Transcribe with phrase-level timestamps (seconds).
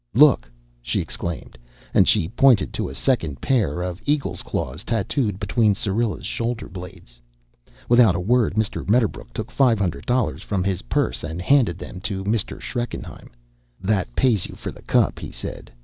[0.15, 0.51] "Look!"
[0.81, 1.59] she exclaimed,
[1.93, 7.21] and she pointed to a second pair of eagle's claws tattooed between Syrilla's shoulder blades.
[7.87, 8.83] Without a word Mr.
[8.89, 12.59] Medderbrook took five hundred dollars from his purse and handed them to Mr.
[12.59, 13.29] Schreckenheim.
[13.79, 15.71] "That pays you for the cup," he said.